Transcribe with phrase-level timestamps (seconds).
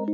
[0.00, 0.06] こ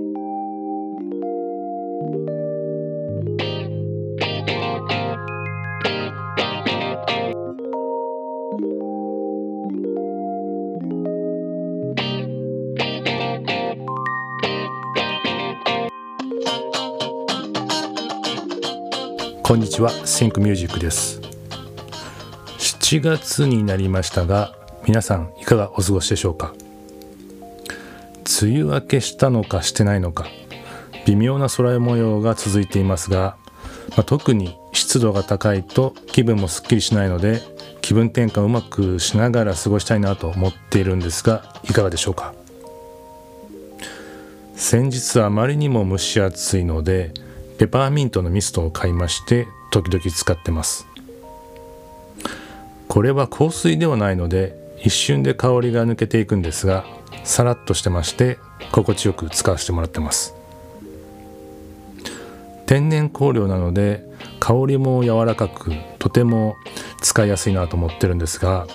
[19.55, 21.21] んにちは、シンクミュージックです。
[22.59, 26.55] 7月になりましたが、皆さんいかがお過ごしでしょうか？
[28.43, 30.27] 梅雨明けしたのかしてないのか、
[31.07, 33.37] 微妙な空模様が続いていますが、
[33.91, 37.41] まあ、特に湿度が高いと気分もすっきりしないので、
[37.81, 42.35] 気分転換をうまくしながら過ごしたいなと思っているんですが、いかがでしょうか。
[44.55, 47.13] 先日あまりにも蒸し暑いので、
[47.59, 50.87] ペパーミントのミストを買いまして時々使ってます。
[52.89, 56.85] これは香水ではないので一瞬で香りが抜けていくんですが
[57.27, 58.39] さらっとしてまして
[58.73, 60.35] 心地よく使わせてもらってます。
[62.67, 64.05] 天然香料なので
[64.41, 66.57] 香りも柔らかくとても
[67.03, 68.67] 使いやすいなと思ってるんですが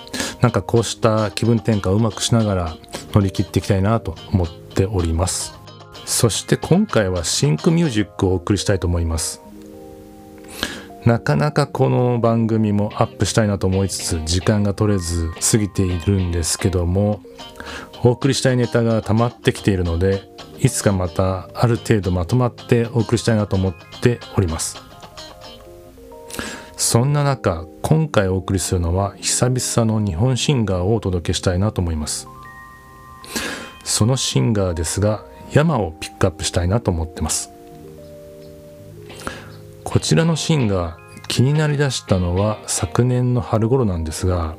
[0.41, 2.77] なんかこうした気分転換をうまくしながら
[3.13, 5.57] 乗り切っていきたいなと思っております。
[6.05, 9.41] そして今回はシンクミュージックをお送りしたいと思います。
[11.05, 17.21] なかなかこの番組もアップしたいなと思いつつ時間が取れず過ぎているんですけども
[18.03, 20.29] お送りしたいネタが溜まってきているので
[20.59, 24.77] いつかまたある程度まとまってお送りしたいなと思っております。
[26.77, 32.27] そんな中今回お送りするのは久々の日本シンガーをお届けしたいなと思います。
[33.83, 37.50] そのシンガーですが山をピックアップしたいなと思ってます。
[39.91, 40.97] こちらのシーンが
[41.27, 44.55] 気になりだしたのは昨年の春頃なんですが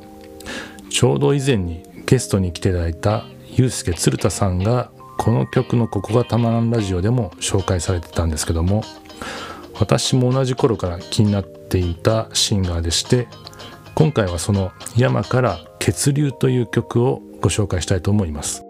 [0.91, 8.83] ちょうど以前にゲストに来ていただいたユースケ鶴田さんがこの曲の「ここがたまらんラジオ」でも紹介されてたんですけども
[9.79, 13.27] 私も同じ頃から気になっていたシンガーでして
[13.95, 18.63] 今回はその「山から血流」という曲をご紹介したいと思います。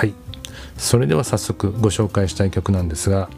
[0.00, 0.14] はい。
[0.78, 3.28] それでは早速ご紹介したい曲なんですが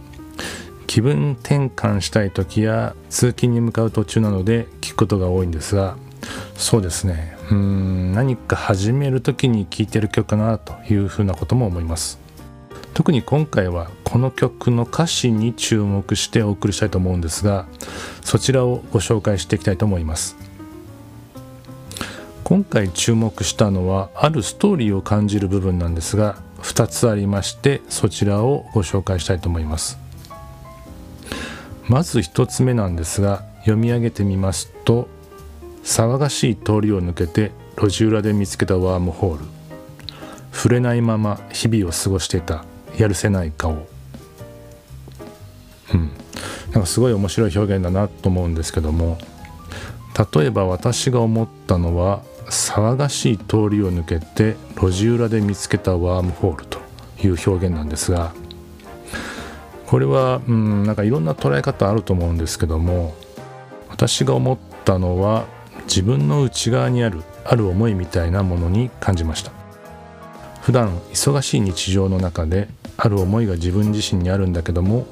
[0.86, 5.96] 気分転換したい時や通勤に向かう途中なので聴くことが多いんですが
[6.54, 7.36] そうですね。
[7.50, 12.20] うん何か始める時に聴いてる曲かなというふうなことも思います。
[12.94, 17.66] 特に今回はこの曲の歌詞に注目してお送りしたいと思うんですが
[18.20, 20.36] そちらをご紹介していきたいと思います。
[22.44, 29.98] 今回注目したのはあるストーリーを感じる部分なんですが2つありましてそちらをご紹介したいと思います。
[31.88, 35.08] まず1つ目なんですが読み上げてみますと
[35.84, 39.44] 騒がしい通りを抜けて路地裏で見つけたワームホール。
[40.52, 42.64] 触れないまま日々を過ごしていた
[42.96, 43.86] やるせない顔。
[45.94, 46.10] うん。
[46.72, 49.18] なんかすごい面白い表現だなと思うんですけども
[50.34, 56.80] 例えば私が思ったのは騒がしい通りを抜けて路地裏で見つけたワームホールと
[57.22, 58.32] いう表現なんですが
[59.86, 63.14] これはうんなんかいろんな捉え方あると思うんですけども
[63.88, 65.46] 私が思ったのは
[65.84, 69.52] 自分の内側にあるある思いみたいなものに感じました。
[70.62, 75.06] 普段忙しい日常の中である思いが自分自身にあるんだけども、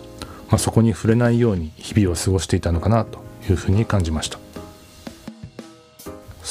[0.49, 3.19] まあ、そこに触れないように日々を過ごしていたのかなと
[3.49, 4.39] いうふうに感じました。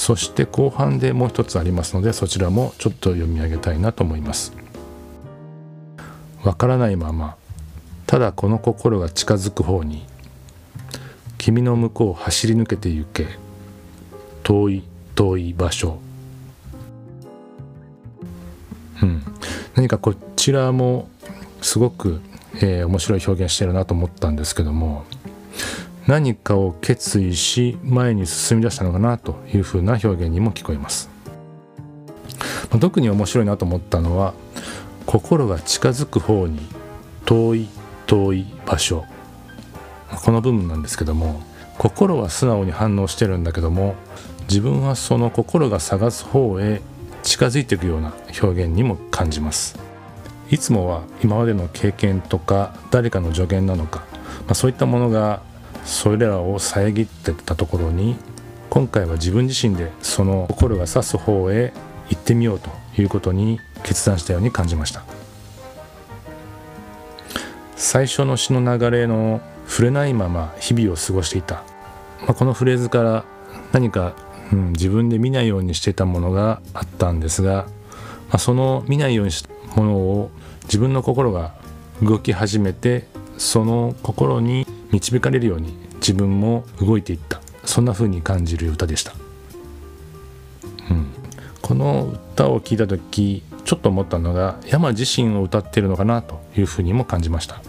[0.10, 4.54] そして後半でもう一つありますのでそちらもちょっと読み上げたいなと思います。
[6.44, 7.36] わからないまま
[8.08, 10.08] ただこの心が近づく方に
[11.38, 13.28] 君の向こうを走り抜けて行け
[14.42, 14.84] 遠い
[15.14, 16.00] 遠い場所。
[19.04, 19.24] うん。
[19.76, 21.08] 何かこちらも
[21.62, 22.20] すごく、
[22.56, 25.06] えー、面白い表現してるなと思ったんですけども
[26.10, 31.08] 何かを決意し前に進み出したのかなというふうな表現にも聞こえます。
[32.82, 34.34] 特に面白いなと思ったのは
[35.06, 36.62] 心が近づく方に
[37.26, 37.70] 遠い
[38.08, 39.06] 遠い場所。
[40.26, 41.44] この部分なんですけども
[41.78, 43.94] 心は素直に反応してるんだけども
[44.50, 46.82] 自分はその心が探す方へ
[47.22, 49.78] 近づいていくような表現にも感じます。
[50.50, 54.00] いつもは今までの経験とか誰かの助言なのか、
[54.48, 55.48] まあ、そういったものが
[55.86, 58.16] それらを遮ってたところに
[58.70, 61.74] 今回は自分自身でその心が指す方へ
[62.10, 65.04] 行ってみようということに決断したように感じました。
[67.76, 71.64] 最初の詩の流れの「触れないまま日々を過ごしていた、
[72.22, 73.24] まあ、このフレーズから
[73.72, 74.16] 何か、
[74.52, 77.68] うん、自分で見ないようにしていたものがあったんですが、
[78.30, 80.32] まあ、その見ないようにしたものを
[80.64, 81.54] 自分の心が
[82.02, 87.40] 動き始めてその心に導かれるように自分も動いていった。
[87.70, 89.14] そんな風に感じる歌でした、
[90.90, 91.06] うん、
[91.62, 97.62] この歌を聴いた時ちょっと思ったのが山自身を歌ってるのかなというふうにも感じました。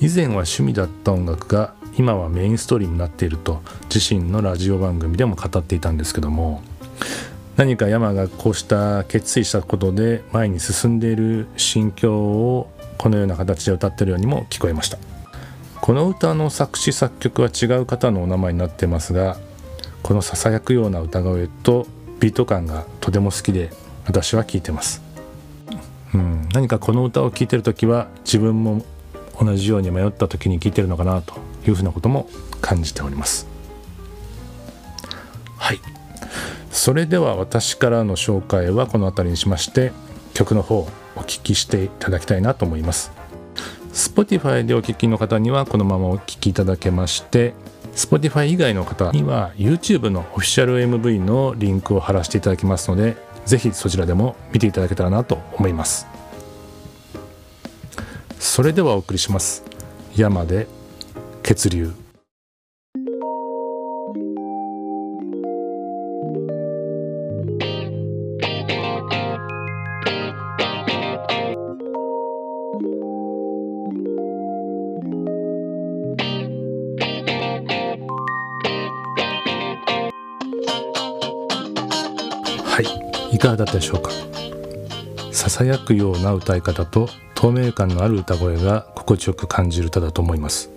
[0.00, 3.62] 以前は趣味だった音楽が今はメインストーリーになっていると
[3.92, 6.62] 自身のラジオ番組でも語っていたんですけども
[7.56, 14.98] 何か山がこうした決意したことで前に進んでいる心境をこのような形で歌ってるようにも聞こえました。
[15.80, 19.38] この歌の作詞作曲は違う方のお名前になってますが
[20.02, 21.86] このささやくような歌声と
[22.20, 23.70] ビート感がとても好きで
[24.04, 25.02] 私は聴いてます、
[26.14, 28.84] うん、何かこの歌を聴いてる時は自分も
[29.40, 31.34] 同じように迷った時に聴いてるのかなと
[31.66, 32.28] いうふうなことも
[32.60, 33.46] 感じております。
[35.56, 35.80] はい。
[36.70, 39.92] それでは私からの紹介はこの辺りにしまして
[40.34, 43.12] 曲の方お聴きしていただきたいなと思います。
[43.92, 47.54] Spotify でお聴きの方にはこのままお聴きいただけまして
[47.94, 56.06] Spotify 以外の方には YouTube のオフィシャル MV のリンクを貼らせていただきますのでぜひそちらでも見ていただけたらなと思います。
[58.38, 59.64] それではお送りします。
[60.14, 60.68] 山で
[61.42, 61.92] 血流。
[83.38, 84.10] いかがだったでしょうか？
[85.30, 90.70] ささやくような歌い方と透明感のある歌声が心地よく感じる歌だと思います。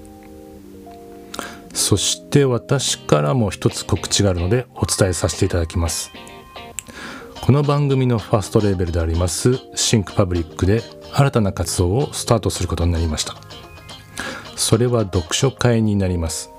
[1.73, 6.11] そして私からも一つ告知があるのでお伝えさせていただきます。
[7.41, 13.37] この番組のファーストレーベルでありますシンクパブリックで新たな活動をスタートすることになりました。
[14.55, 16.51] それは読書会になります。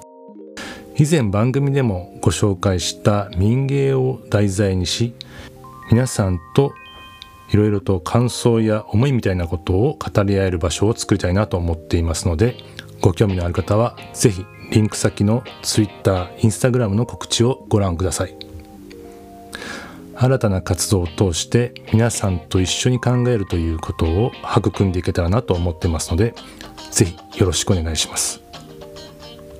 [0.96, 5.14] 以前番組でもご紹介した民芸を題材にし
[5.92, 6.72] 皆さんと
[7.50, 12.56] いろいろと感想や思いみたいなことを語り合える場所を作りたいなと思っていますので
[13.02, 18.34] ご興味のある方は是非リンク先の Twitter、Instagram の告知をご覧ください。
[20.16, 26.34] 新たな活動を通して皆さんと一緒に考えるということを育んでいけたらなと思ってますので
[26.90, 28.40] 是非よろしくお願いします。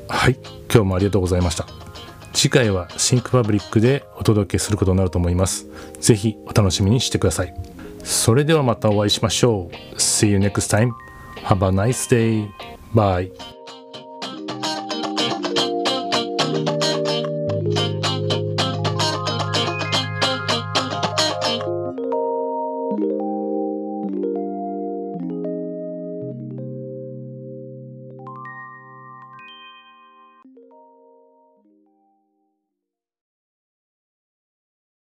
[0.08, 0.38] はい
[0.73, 1.91] 今日もありがとうございました。
[2.32, 5.67] 次回はシンクパブリックでお届けすることになると思います。
[6.00, 7.55] ぜひお楽しみにしてください。
[8.02, 9.96] それではまたお会いしましょう。
[9.96, 10.93] See you next time.
[11.44, 12.49] Have a nice day.
[12.94, 13.62] Bye.